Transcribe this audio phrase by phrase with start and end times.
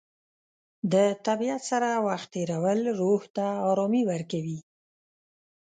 [0.93, 0.95] د
[1.25, 4.59] طبیعت سره وخت تېرول روح ته ارامي ورکوي.